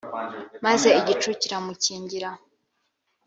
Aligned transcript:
maze 0.65 0.89
igicu 0.99 1.29
kiramukingiriza 1.41 2.29